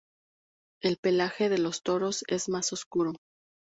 El 0.81 0.97
pelaje 0.97 1.47
de 1.49 1.59
los 1.59 1.83
toros 1.83 2.23
es 2.27 2.49
más 2.49 2.73
oscuro. 2.73 3.13